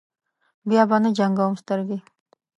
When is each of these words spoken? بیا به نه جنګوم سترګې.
بیا 0.69 0.83
به 0.89 0.97
نه 1.03 1.09
جنګوم 1.17 1.53
سترګې. 1.61 1.97